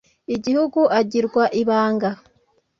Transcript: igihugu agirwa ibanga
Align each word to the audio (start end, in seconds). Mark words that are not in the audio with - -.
igihugu 0.35 0.81
agirwa 0.99 1.43
ibanga 1.61 2.09